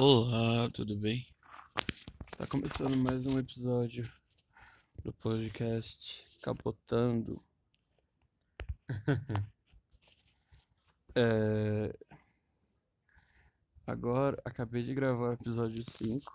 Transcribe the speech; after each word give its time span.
Olá, 0.00 0.70
tudo 0.70 0.96
bem? 0.96 1.26
Tá 2.36 2.46
começando 2.46 2.96
mais 2.96 3.26
um 3.26 3.36
episódio 3.36 4.08
do 5.02 5.12
podcast 5.12 6.24
Capotando. 6.40 7.42
é... 11.16 11.92
Agora 13.84 14.40
acabei 14.44 14.84
de 14.84 14.94
gravar 14.94 15.30
o 15.30 15.32
episódio 15.32 15.82
5 15.82 16.32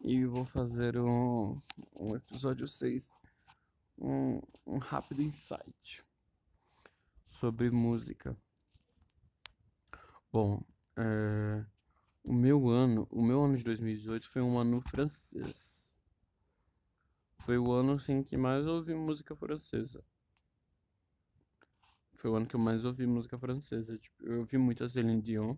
e 0.00 0.24
vou 0.24 0.46
fazer 0.46 0.98
um, 0.98 1.60
um 1.94 2.16
episódio 2.16 2.66
6, 2.66 3.10
um, 3.98 4.40
um 4.66 4.78
rápido 4.78 5.20
insight 5.20 6.02
sobre 7.26 7.70
música. 7.70 8.34
Bom, 10.32 10.64
é... 10.96 11.77
o 12.28 12.32
meu 12.32 12.68
ano, 12.68 13.08
o 13.10 13.22
meu 13.22 13.42
ano 13.42 13.56
de 13.56 13.64
2018 13.64 14.28
foi 14.28 14.42
um 14.42 14.58
ano 14.58 14.82
francês. 14.82 15.96
Foi 17.38 17.56
o 17.56 17.72
ano 17.72 17.92
assim 17.92 18.22
que 18.22 18.36
mais 18.36 18.66
ouvi 18.66 18.94
música 18.94 19.34
francesa. 19.34 20.04
Foi 22.12 22.30
o 22.30 22.34
ano 22.34 22.46
que 22.46 22.54
eu 22.54 22.60
mais 22.60 22.84
ouvi 22.84 23.06
música 23.06 23.38
francesa. 23.38 23.96
Tipo, 23.96 24.26
eu 24.26 24.40
ouvi 24.40 24.58
muito 24.58 24.84
a 24.84 24.88
Céline 24.90 25.22
Dion. 25.22 25.56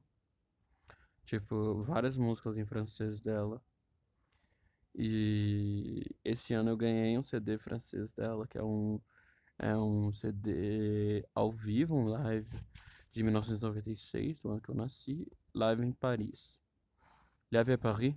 Tipo, 1.24 1.82
várias 1.82 2.16
músicas 2.16 2.56
em 2.56 2.64
francês 2.64 3.20
dela. 3.20 3.60
E 4.94 6.04
esse 6.24 6.54
ano 6.54 6.70
eu 6.70 6.76
ganhei 6.76 7.18
um 7.18 7.22
CD 7.24 7.58
francês 7.58 8.12
dela, 8.12 8.46
que 8.46 8.58
é 8.58 8.62
um, 8.62 9.00
é 9.58 9.76
um 9.76 10.12
CD 10.12 11.26
ao 11.34 11.50
vivo, 11.50 11.96
um 11.96 12.04
live 12.04 12.48
de 13.10 13.22
1996, 13.22 14.40
do 14.40 14.50
ano 14.50 14.60
que 14.60 14.68
eu 14.68 14.74
nasci, 14.74 15.26
live 15.54 15.84
em 15.84 15.92
Paris. 15.92 16.60
Live 17.50 17.72
à 17.72 17.78
Paris. 17.78 18.14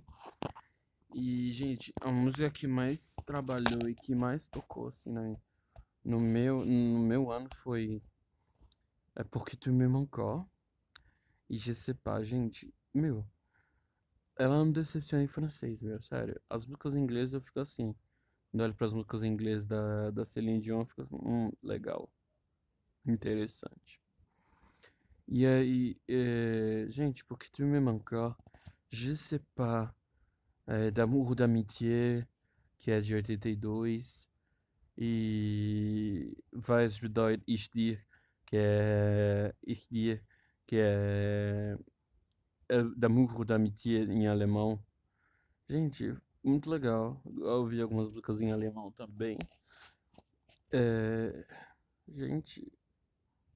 E, 1.12 1.50
gente, 1.52 1.92
a 2.00 2.10
música 2.10 2.50
que 2.50 2.66
mais 2.66 3.16
trabalhou 3.24 3.88
e 3.88 3.94
que 3.94 4.14
mais 4.14 4.48
tocou, 4.48 4.88
assim, 4.88 5.12
né, 5.12 5.36
no, 6.04 6.20
meu, 6.20 6.64
no 6.64 6.98
meu 7.00 7.32
ano 7.32 7.48
foi 7.54 8.02
É 9.16 9.24
Porque 9.24 9.56
Tu 9.56 9.72
Me 9.72 9.86
Encore. 9.86 10.44
E 11.48 11.56
Je 11.56 11.74
sais 11.74 11.94
pas, 11.94 12.24
gente, 12.24 12.72
meu, 12.92 13.24
ela 14.36 14.64
me 14.64 14.72
decepciona 14.72 15.22
em 15.24 15.28
francês, 15.28 15.82
meu, 15.82 16.00
sério. 16.00 16.40
As 16.48 16.64
músicas 16.64 16.94
em 16.94 17.00
inglês 17.02 17.32
eu 17.32 17.40
fico 17.40 17.60
assim. 17.60 17.94
Quando 18.50 18.60
eu 18.60 18.64
olho 18.66 18.74
pras 18.74 18.92
músicas 18.92 19.22
em 19.22 19.32
inglês 19.32 19.66
da, 19.66 20.10
da 20.10 20.24
Celine 20.24 20.60
Dion, 20.60 20.80
eu 20.80 20.86
fico 20.86 21.02
assim, 21.02 21.16
hum, 21.16 21.50
legal, 21.62 22.10
interessante. 23.06 24.03
E 25.26 25.46
aí, 25.46 25.96
é, 26.08 26.86
gente, 26.90 27.24
Porque 27.24 27.48
Tu 27.50 27.64
Me 27.64 27.78
Encore, 27.78 28.36
Je 28.90 29.14
sais 29.14 29.40
pas, 29.54 29.94
é, 30.66 30.90
D'amour 30.90 31.28
ou 31.30 31.34
d'amitié, 31.34 32.26
que 32.78 32.90
é 32.90 33.00
de 33.00 33.14
82, 33.14 34.30
e 34.98 36.36
Was 36.68 37.00
bedeutet 37.00 37.42
ich 37.46 37.70
dir, 37.70 38.04
que 38.46 38.56
é 38.58 39.54
Ich 39.66 39.88
dir, 39.90 40.22
que 40.66 40.76
é 40.78 41.76
é 42.68 42.82
D'amour 42.96 43.38
ou 43.38 43.44
d'amitié 43.44 44.04
em 44.04 44.26
alemão. 44.26 44.78
Gente, 45.68 46.14
muito 46.42 46.70
legal. 46.70 47.20
Eu 47.24 47.60
ouvi 47.60 47.80
algumas 47.80 48.08
músicas 48.10 48.40
em 48.40 48.52
alemão 48.52 48.92
também. 48.92 49.38
É, 50.72 51.46
gente, 52.08 52.70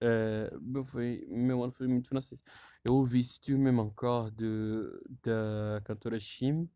é, 0.01 0.51
meu, 0.61 0.85
foi, 0.85 1.25
meu 1.29 1.63
ano 1.63 1.73
foi 1.73 1.89
muito 1.89 2.09
francês. 2.09 2.43
Eu 2.85 2.95
ouvi 2.95 3.23
Si 3.25 3.41
tu 3.41 3.53
encore 3.53 4.31
do, 4.31 5.01
da 5.23 5.81
cantora 5.85 6.19
Shim. 6.19 6.69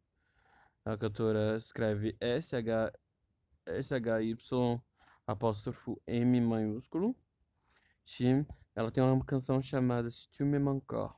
A 0.84 0.96
cantora 0.96 1.56
escreve 1.56 2.16
S-H, 2.20 2.92
S-H-Y 3.66 4.36
apóstrofo 5.27 6.00
M 6.06 6.40
maiúsculo. 6.40 7.16
Shim, 8.05 8.44
ela 8.74 8.90
tem 8.90 9.02
uma 9.02 9.24
canção 9.24 9.62
chamada 9.62 10.08
tu 10.30 10.44
me 10.44 10.58
encore. 10.58 11.14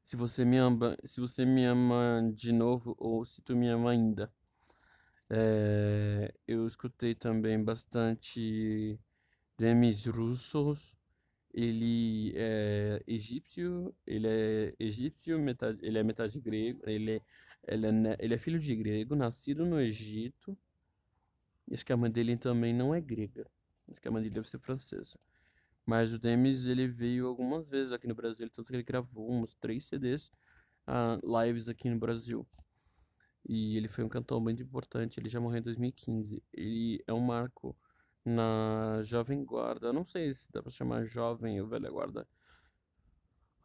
Se 0.00 0.16
você 0.16 0.44
me 0.44 0.58
ama, 0.58 0.96
se 1.04 1.20
você 1.20 1.44
me 1.44 1.64
ama 1.64 2.32
de 2.34 2.52
novo 2.52 2.94
ou 2.98 3.24
se 3.24 3.40
tu 3.42 3.54
me 3.56 3.68
ama 3.68 3.90
ainda. 3.90 4.32
É, 5.30 6.34
eu 6.46 6.66
escutei 6.66 7.14
também 7.14 7.62
bastante 7.62 9.00
Demis 9.62 10.06
Russos. 10.06 10.98
Ele 11.54 12.32
é 12.34 13.00
egípcio, 13.06 13.94
ele 14.04 14.26
é 14.26 14.74
egípcio, 14.76 15.38
metade, 15.38 15.78
ele 15.82 15.98
é 15.98 16.02
metade 16.02 16.40
grego, 16.40 16.82
ele 16.84 17.12
é, 17.12 17.20
ele 17.68 17.86
é, 17.86 18.16
ele 18.18 18.34
é 18.34 18.38
filho 18.38 18.58
de 18.58 18.74
grego, 18.74 19.14
nascido 19.14 19.64
no 19.64 19.78
Egito. 19.78 20.58
Acho 21.70 21.86
que 21.86 21.92
a 21.92 21.96
mãe 21.96 22.10
dele 22.10 22.36
também 22.36 22.74
não 22.74 22.92
é 22.92 23.00
grega. 23.00 23.46
Acho 23.88 24.00
que 24.00 24.08
a 24.08 24.10
mãe 24.10 24.20
dele 24.22 24.34
deve 24.34 24.48
ser 24.48 24.58
francesa. 24.58 25.16
Mas 25.86 26.12
o 26.12 26.18
Demis, 26.18 26.64
ele 26.64 26.88
veio 26.88 27.28
algumas 27.28 27.70
vezes 27.70 27.92
aqui 27.92 28.08
no 28.08 28.16
Brasil, 28.16 28.50
tanto 28.50 28.66
que 28.66 28.74
ele 28.74 28.82
gravou 28.82 29.30
uns 29.30 29.54
três 29.54 29.84
CDs, 29.84 30.32
ah, 30.88 31.20
lives 31.22 31.68
aqui 31.68 31.88
no 31.88 32.00
Brasil. 32.00 32.44
E 33.48 33.76
ele 33.76 33.86
foi 33.86 34.02
um 34.02 34.08
cantor 34.08 34.40
muito 34.40 34.60
importante, 34.60 35.20
ele 35.20 35.28
já 35.28 35.38
morreu 35.38 35.60
em 35.60 35.62
2015. 35.62 36.42
Ele 36.52 37.00
é 37.06 37.12
um 37.12 37.20
marco 37.20 37.76
na 38.24 39.02
Jovem 39.02 39.44
Guarda, 39.44 39.92
não 39.92 40.04
sei 40.04 40.32
se 40.34 40.50
dá 40.52 40.62
pra 40.62 40.70
chamar 40.70 41.04
jovem 41.04 41.60
ou 41.60 41.66
velha 41.66 41.90
guarda, 41.90 42.26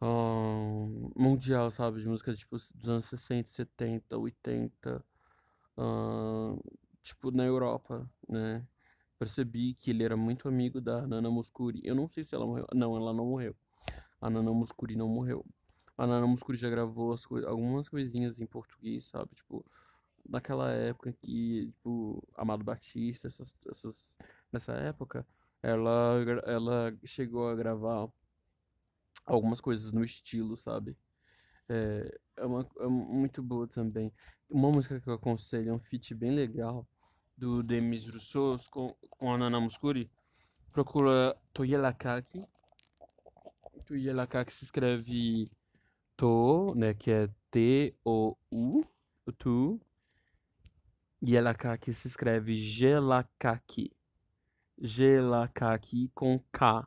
ah, 0.00 0.86
mundial, 1.16 1.70
sabe? 1.70 2.00
De 2.00 2.08
música 2.08 2.32
tipo 2.34 2.56
dos 2.56 2.88
anos 2.88 3.06
60, 3.06 3.48
70, 3.48 4.16
80, 4.16 5.04
ah, 5.76 6.56
tipo 7.02 7.30
na 7.30 7.44
Europa, 7.44 8.08
né? 8.28 8.66
Percebi 9.18 9.74
que 9.74 9.90
ele 9.90 10.04
era 10.04 10.16
muito 10.16 10.48
amigo 10.48 10.80
da 10.80 11.06
Nana 11.06 11.30
Mouskouri. 11.30 11.80
Eu 11.84 11.94
não 11.94 12.08
sei 12.08 12.22
se 12.22 12.34
ela 12.34 12.46
morreu. 12.46 12.66
Não, 12.72 12.96
ela 12.96 13.12
não 13.12 13.26
morreu. 13.26 13.56
A 14.20 14.30
Nana 14.30 14.52
Mouskouri 14.52 14.94
não 14.96 15.08
morreu. 15.08 15.44
A 15.96 16.06
Nana 16.06 16.26
Mouskouri 16.26 16.56
já 16.58 16.70
gravou 16.70 17.14
algumas 17.46 17.88
coisinhas 17.88 18.40
em 18.40 18.46
português, 18.46 19.06
sabe? 19.06 19.34
Tipo, 19.34 19.64
naquela 20.28 20.70
época 20.70 21.12
que, 21.12 21.72
tipo, 21.72 22.22
Amado 22.36 22.62
Batista, 22.64 23.26
essas, 23.26 23.52
essas, 23.68 24.16
nessa 24.52 24.72
época, 24.72 25.26
ela, 25.62 26.22
ela 26.46 26.98
chegou 27.04 27.48
a 27.48 27.54
gravar 27.54 28.08
algumas 29.24 29.60
coisas 29.60 29.92
no 29.92 30.04
estilo, 30.04 30.56
sabe? 30.56 30.96
É, 31.68 32.18
é, 32.36 32.44
uma, 32.46 32.66
é 32.80 32.86
muito 32.86 33.42
boa 33.42 33.66
também. 33.66 34.12
Uma 34.48 34.70
música 34.70 35.00
que 35.00 35.08
eu 35.08 35.14
aconselho, 35.14 35.70
é 35.70 35.72
um 35.72 35.78
feat 35.78 36.14
bem 36.14 36.30
legal, 36.30 36.86
do 37.36 37.62
Demis 37.62 38.06
Roussos 38.08 38.68
com, 38.68 38.94
com 39.10 39.32
a 39.32 39.38
Nana 39.38 39.60
Mouskouri. 39.60 40.10
Procura 40.72 41.36
Toyelakaki. 41.52 42.46
Toyelakaki 43.86 44.52
se 44.52 44.64
escreve 44.64 45.50
To, 46.16 46.74
né, 46.74 46.94
que 46.94 47.10
é 47.10 47.28
T-O-U, 47.50 48.84
Tu. 49.36 49.80
Yelakaki 51.22 51.92
se 51.92 52.08
escreve 52.08 52.54
Gelakaki. 52.54 53.90
Gelakaki 54.80 56.10
com 56.14 56.38
K. 56.52 56.86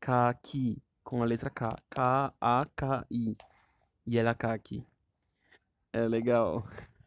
Kaki, 0.00 0.82
com 1.02 1.22
a 1.22 1.26
letra 1.26 1.50
K. 1.50 1.76
K-A-K-I. 1.90 3.36
Yelakaki. 4.06 4.86
É 5.92 6.06
legal. 6.06 6.62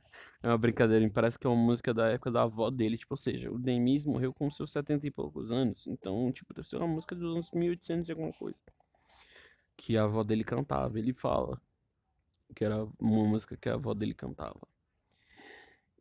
É 0.44 0.48
uma 0.48 0.58
brincadeira, 0.58 1.08
parece 1.14 1.38
que 1.38 1.46
é 1.46 1.50
uma 1.52 1.56
música 1.64 1.94
da 1.94 2.10
época 2.10 2.32
da 2.32 2.42
avó 2.42 2.72
dele, 2.72 2.98
tipo, 2.98 3.14
ou 3.14 3.18
seja, 3.18 3.52
o 3.52 3.60
Demis 3.60 4.08
morreu 4.08 4.34
com 4.34 4.50
seus 4.50 4.72
70 4.72 5.06
e 5.06 5.12
poucos 5.12 5.52
anos, 5.52 5.86
então, 5.86 6.32
tipo, 6.32 6.52
deve 6.52 6.68
ser 6.68 6.78
uma 6.78 6.88
música 6.88 7.14
dos 7.14 7.24
anos 7.24 7.52
1800 7.52 8.10
e 8.10 8.12
alguma 8.12 8.34
coisa, 8.34 8.60
que 9.78 9.96
a 9.96 10.04
avó 10.06 10.24
dele 10.24 10.44
cantava, 10.44 10.98
ele 10.98 11.14
fala 11.14 11.62
que 12.56 12.66
era 12.66 12.84
uma 13.00 13.24
música 13.24 13.56
que 13.56 13.70
a 13.70 13.76
avó 13.76 13.94
dele 13.94 14.16
cantava. 14.16 14.68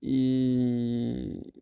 E 0.02 1.52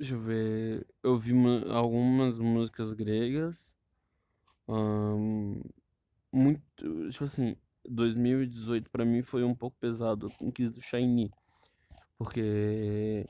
deixa 0.00 0.14
eu 0.14 0.18
ver, 0.18 0.86
eu 1.02 1.18
vi 1.18 1.34
algumas 1.68 2.38
músicas 2.38 2.94
gregas, 2.94 3.76
muito, 6.32 7.10
tipo 7.10 7.24
assim, 7.24 7.54
2018 7.86 8.88
pra 8.90 9.04
mim 9.04 9.22
foi 9.22 9.44
um 9.44 9.54
pouco 9.54 9.76
pesado 9.78 10.30
com 10.38 10.48
o 10.48 10.52
quesito 10.52 10.80
Shiny, 10.80 11.30
porque 12.16 13.28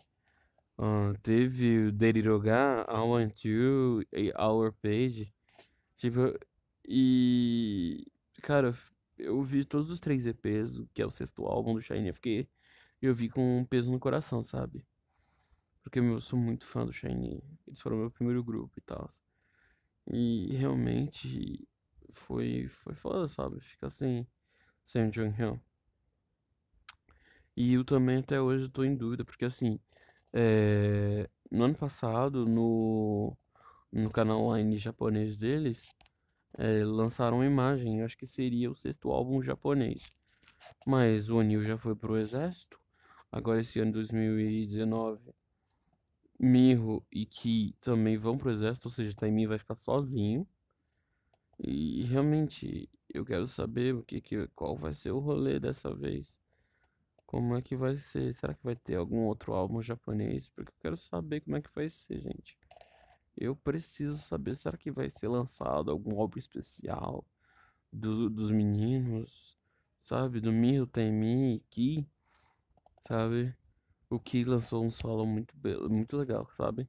teve 1.25 1.89
o 1.89 1.93
Deriroga, 1.93 2.87
I 2.89 3.01
Want 3.01 3.45
You, 3.45 4.05
Our 4.39 4.73
Page. 4.81 5.35
Tipo, 5.97 6.39
e. 6.89 8.07
Cara, 8.43 8.73
eu 9.19 9.43
vi 9.43 9.65
todos 9.65 9.91
os 9.91 9.99
três 9.99 10.25
EPs, 10.25 10.85
que 10.95 11.03
é 11.03 11.07
o 11.07 11.11
sexto 11.11 11.45
álbum 11.47 11.75
do 11.75 11.81
Shiny, 11.81 12.09
eu 12.09 12.15
fiquei. 12.15 12.49
Eu 13.03 13.13
vi 13.13 13.29
com 13.29 13.59
um 13.59 13.65
peso 13.65 13.91
no 13.91 13.99
coração, 13.99 14.41
sabe? 14.41 14.87
Porque 15.91 15.99
eu 15.99 16.21
sou 16.21 16.39
muito 16.39 16.65
fã 16.65 16.87
do 16.87 16.93
Shiny. 16.93 17.43
Eles 17.67 17.81
foram 17.81 17.97
meu 17.97 18.13
primeiro 18.13 18.45
grupo 18.45 18.79
e 18.79 18.81
tal. 18.81 19.11
E 20.07 20.55
realmente 20.55 21.69
foi, 22.13 22.69
foi 22.69 22.95
foda, 22.95 23.27
sabe? 23.27 23.59
Fica 23.61 23.89
assim, 23.89 24.25
sem 24.85 25.09
o 25.09 25.13
Junghyun. 25.13 25.59
E 27.57 27.75
eu 27.75 27.85
também 27.85 28.19
até 28.19 28.41
hoje 28.41 28.69
tô 28.69 28.85
em 28.85 28.95
dúvida, 28.95 29.25
porque 29.25 29.45
assim, 29.45 29.81
é, 30.33 31.29
no 31.51 31.65
ano 31.65 31.75
passado, 31.75 32.47
no, 32.47 33.37
no 33.91 34.11
canal 34.11 34.43
online 34.43 34.79
japonês 34.79 35.37
deles, 35.37 35.89
é, 36.57 36.85
lançaram 36.85 37.39
uma 37.39 37.47
imagem, 37.47 38.03
acho 38.03 38.17
que 38.17 38.27
seria 38.29 38.71
o 38.71 38.75
sexto 38.75 39.11
álbum 39.11 39.43
japonês. 39.43 40.13
Mas 40.87 41.31
o 41.31 41.41
Anil 41.41 41.65
já 41.65 41.77
foi 41.77 41.97
pro 41.97 42.17
exército, 42.17 42.81
agora 43.33 43.61
esse 43.61 43.81
ano 43.81 43.91
2019, 43.91 45.35
Miho 46.43 47.05
e 47.13 47.27
Ki 47.27 47.77
também 47.83 48.17
vão 48.17 48.39
pro 48.39 48.51
exército, 48.51 48.89
ou 48.89 48.93
seja, 48.93 49.15
Taimi 49.15 49.47
vai 49.47 49.59
ficar 49.59 49.75
sozinho. 49.75 50.49
E 51.59 52.03
realmente 52.05 52.89
eu 53.13 53.27
quero 53.27 53.47
saber 53.47 53.95
o 53.95 54.03
que, 54.03 54.23
que 54.23 54.49
qual 54.49 54.75
vai 54.75 54.95
ser 54.95 55.11
o 55.11 55.19
rolê 55.19 55.61
dessa 55.61 55.95
vez. 55.95 56.41
Como 57.27 57.55
é 57.55 57.61
que 57.61 57.77
vai 57.77 57.97
ser? 57.99 58.33
Será 58.33 58.55
que 58.55 58.65
vai 58.65 58.75
ter 58.75 58.97
algum 58.97 59.27
outro 59.27 59.53
álbum 59.53 59.83
japonês? 59.83 60.49
Porque 60.49 60.71
eu 60.71 60.81
quero 60.81 60.97
saber 60.97 61.43
como 61.43 61.57
é 61.57 61.61
que 61.61 61.75
vai 61.75 61.91
ser, 61.91 62.21
gente. 62.23 62.59
Eu 63.37 63.55
preciso 63.55 64.17
saber, 64.17 64.57
será 64.57 64.79
que 64.79 64.91
vai 64.91 65.11
ser 65.11 65.29
lançado 65.29 65.91
algum 65.91 66.19
álbum 66.19 66.39
especial 66.39 67.25
do, 67.93 68.31
dos 68.31 68.51
meninos? 68.51 69.59
Sabe? 70.01 70.41
Do 70.41 70.51
Miho, 70.51 70.87
Taimi 70.87 71.57
e 71.57 71.61
Ki? 71.61 72.09
Sabe? 73.03 73.55
O 74.11 74.19
Ki 74.19 74.45
lançou 74.45 74.85
um 74.85 74.91
solo 74.91 75.25
muito, 75.25 75.55
muito 75.89 76.17
legal, 76.17 76.51
sabe? 76.57 76.89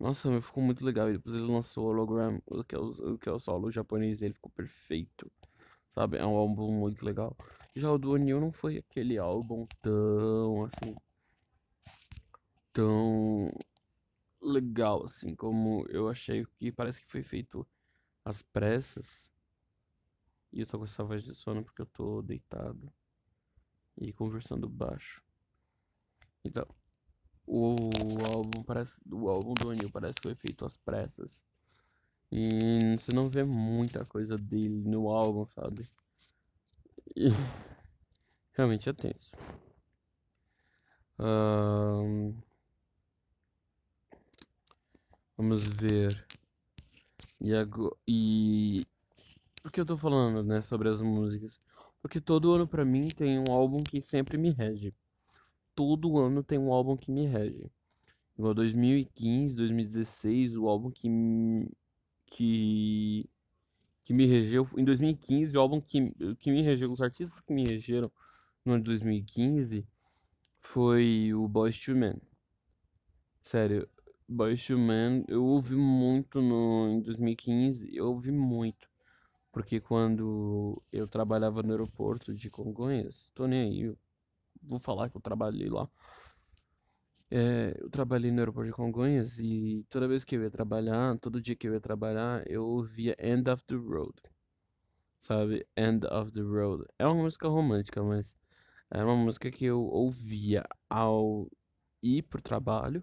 Nossa, 0.00 0.40
ficou 0.40 0.62
muito 0.62 0.84
legal. 0.84 1.10
E 1.10 1.12
depois 1.12 1.34
ele 1.34 1.44
lançou 1.44 1.86
o 1.86 1.88
Hologram, 1.88 2.40
que 2.66 2.74
é 2.74 2.78
o, 2.78 3.18
que 3.18 3.28
é 3.28 3.32
o 3.32 3.38
solo 3.38 3.70
japonês, 3.70 4.22
ele 4.22 4.32
ficou 4.32 4.50
perfeito. 4.50 5.30
Sabe? 5.90 6.16
É 6.16 6.24
um 6.24 6.36
álbum 6.36 6.72
muito 6.72 7.04
legal. 7.04 7.36
Já 7.76 7.92
o 7.92 7.98
do 7.98 8.14
Anil 8.14 8.40
não 8.40 8.50
foi 8.50 8.78
aquele 8.78 9.18
álbum 9.18 9.66
tão 9.82 10.64
assim. 10.64 10.94
Tão 12.72 13.50
legal 14.40 15.04
assim 15.04 15.34
como 15.34 15.84
eu 15.88 16.08
achei 16.08 16.46
que 16.58 16.72
parece 16.72 17.00
que 17.00 17.08
foi 17.08 17.22
feito 17.22 17.66
às 18.24 18.42
pressas. 18.42 19.32
E 20.52 20.60
eu 20.60 20.66
tô 20.66 20.78
com 20.78 20.84
essa 20.84 21.04
voz 21.04 21.22
de 21.24 21.34
sono 21.34 21.62
porque 21.62 21.82
eu 21.82 21.86
tô 21.86 22.22
deitado 22.22 22.90
e 23.98 24.12
conversando 24.12 24.68
baixo. 24.68 25.22
Então, 26.44 26.66
o 27.46 27.90
álbum 28.26 28.62
parece. 28.62 29.00
O 29.10 29.28
álbum 29.28 29.54
do 29.54 29.70
Anil 29.70 29.90
parece 29.90 30.16
que 30.20 30.28
foi 30.28 30.34
feito 30.34 30.64
às 30.64 30.76
pressas. 30.76 31.42
E 32.30 32.96
você 32.98 33.12
não 33.12 33.28
vê 33.28 33.42
muita 33.44 34.04
coisa 34.04 34.36
dele 34.36 34.82
no 34.88 35.08
álbum, 35.08 35.46
sabe? 35.46 35.90
E 37.16 37.28
realmente 38.52 38.88
é 38.88 38.92
tenso. 38.92 39.32
Um, 41.18 42.34
vamos 45.36 45.64
ver. 45.64 46.26
E, 47.40 47.54
agora, 47.54 47.96
e 48.06 48.86
por 49.62 49.72
que 49.72 49.80
eu 49.80 49.86
tô 49.86 49.96
falando, 49.96 50.42
né, 50.42 50.60
sobre 50.60 50.88
as 50.88 51.00
músicas? 51.00 51.60
Porque 52.02 52.20
todo 52.20 52.52
ano 52.52 52.66
pra 52.66 52.84
mim 52.84 53.08
tem 53.08 53.38
um 53.38 53.50
álbum 53.52 53.82
que 53.82 54.02
sempre 54.02 54.36
me 54.38 54.50
rege 54.50 54.94
todo 55.78 56.18
ano 56.18 56.42
tem 56.42 56.58
um 56.58 56.72
álbum 56.72 56.96
que 56.96 57.08
me 57.08 57.24
rege. 57.24 57.70
Igual 58.36 58.52
2015, 58.52 59.54
2016, 59.54 60.56
o 60.56 60.68
álbum 60.68 60.90
que 60.90 61.08
que 62.26 63.30
que 64.02 64.12
me 64.12 64.26
regeu 64.26 64.66
em 64.76 64.84
2015, 64.84 65.56
o 65.56 65.60
álbum 65.60 65.80
que, 65.80 66.12
que 66.40 66.50
me 66.50 66.62
regeu, 66.62 66.90
os 66.90 67.00
artistas 67.00 67.40
que 67.40 67.52
me 67.52 67.64
regeram 67.64 68.10
no 68.64 68.72
ano 68.72 68.82
de 68.82 68.90
2015 68.90 69.86
foi 70.58 71.32
o 71.32 71.46
Boyz 71.46 71.76
II 71.86 71.94
Men. 71.94 72.20
Sério, 73.40 73.88
Boyz 74.28 74.68
II 74.68 74.78
Men, 74.78 75.24
eu 75.28 75.44
ouvi 75.44 75.76
muito 75.76 76.42
no 76.42 76.88
em 76.88 77.00
2015, 77.02 77.94
eu 77.94 78.08
ouvi 78.08 78.32
muito. 78.32 78.90
Porque 79.52 79.78
quando 79.78 80.82
eu 80.92 81.06
trabalhava 81.06 81.62
no 81.62 81.70
aeroporto 81.70 82.34
de 82.34 82.50
Congonhas, 82.50 83.30
tô 83.32 83.46
nem 83.46 83.60
aí, 83.60 83.96
vou 84.68 84.78
falar 84.80 85.08
que 85.10 85.16
eu 85.16 85.20
trabalhei 85.20 85.68
lá. 85.68 85.88
É, 87.30 87.76
eu 87.78 87.90
trabalhei 87.90 88.30
no 88.30 88.38
aeroporto 88.38 88.70
de 88.70 88.76
Congonhas 88.76 89.38
e 89.38 89.84
toda 89.90 90.08
vez 90.08 90.24
que 90.24 90.36
eu 90.36 90.42
ia 90.42 90.50
trabalhar, 90.50 91.18
todo 91.18 91.40
dia 91.42 91.54
que 91.54 91.68
eu 91.68 91.74
ia 91.74 91.80
trabalhar, 91.80 92.42
eu 92.50 92.66
ouvia 92.66 93.14
End 93.20 93.48
of 93.50 93.64
the 93.64 93.74
Road. 93.74 94.14
Sabe? 95.18 95.66
End 95.76 96.06
of 96.06 96.32
the 96.32 96.40
Road. 96.42 96.84
É 96.98 97.06
uma 97.06 97.22
música 97.22 97.48
romântica, 97.48 98.02
mas 98.02 98.36
era 98.90 99.04
uma 99.04 99.16
música 99.16 99.50
que 99.50 99.64
eu 99.64 99.82
ouvia 99.82 100.64
ao 100.88 101.50
ir 102.02 102.22
pro 102.22 102.40
trabalho 102.40 103.02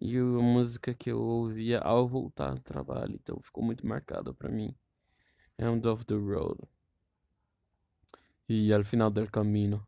e 0.00 0.20
uma 0.20 0.42
música 0.42 0.94
que 0.94 1.10
eu 1.10 1.20
ouvia 1.20 1.78
ao 1.80 2.08
voltar 2.08 2.54
do 2.54 2.62
trabalho. 2.62 3.14
Então 3.14 3.38
ficou 3.40 3.62
muito 3.62 3.86
marcado 3.86 4.34
para 4.34 4.50
mim. 4.50 4.74
End 5.58 5.86
of 5.86 6.06
the 6.06 6.14
Road. 6.14 6.58
E 8.48 8.72
al 8.72 8.84
final 8.84 9.10
del 9.10 9.30
camino. 9.30 9.86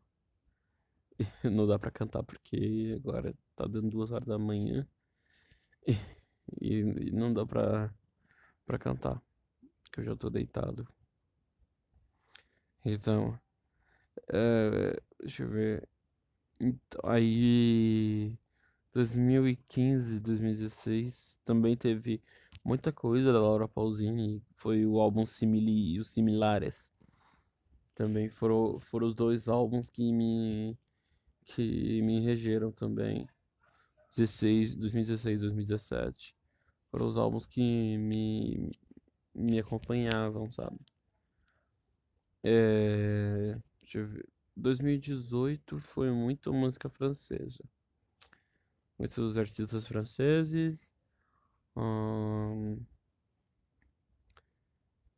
Não 1.43 1.67
dá 1.67 1.79
pra 1.79 1.91
cantar 1.91 2.23
porque 2.23 2.95
agora 2.97 3.33
tá 3.55 3.65
dando 3.65 3.89
duas 3.89 4.11
horas 4.11 4.27
da 4.27 4.37
manhã. 4.37 4.87
E, 6.61 6.81
e 6.81 7.11
não 7.11 7.33
dá 7.33 7.43
pra, 7.43 7.91
pra 8.67 8.77
cantar. 8.77 9.19
Que 9.91 9.99
eu 9.99 10.03
já 10.03 10.15
tô 10.15 10.29
deitado. 10.29 10.87
Então. 12.85 13.37
É, 14.31 15.01
deixa 15.19 15.43
eu 15.43 15.49
ver. 15.49 15.89
Então, 16.59 17.01
aí. 17.03 18.37
2015, 18.93 20.21
2016 20.21 21.39
também 21.43 21.75
teve 21.75 22.21
muita 22.63 22.93
coisa 22.93 23.33
da 23.33 23.41
Laura 23.41 23.67
Pausini. 23.67 24.41
Foi 24.55 24.85
o 24.85 24.99
álbum 24.99 25.25
Simili 25.25 25.95
e 25.95 25.99
os 25.99 26.11
Similares. 26.11 26.93
Também 27.95 28.29
foram, 28.29 28.79
foram 28.79 29.07
os 29.07 29.15
dois 29.15 29.49
álbuns 29.49 29.89
que 29.89 30.13
me 30.13 30.77
que 31.45 32.01
me 32.01 32.19
regeram 32.19 32.71
também. 32.71 33.27
16, 34.09 34.75
2016, 34.75 35.41
2017. 35.41 36.35
Foram 36.89 37.05
os 37.05 37.17
álbuns 37.17 37.47
que 37.47 37.97
me, 37.97 38.71
me 39.33 39.59
acompanhavam, 39.59 40.51
sabe? 40.51 40.79
É, 42.43 43.57
deixa 43.81 43.99
eu 43.99 44.07
ver. 44.07 44.27
2018 44.55 45.79
foi 45.79 46.11
muito 46.11 46.53
música 46.53 46.89
francesa. 46.89 47.63
Muitos 48.97 49.37
artistas 49.37 49.87
franceses. 49.87 50.91
Hum, 51.75 52.79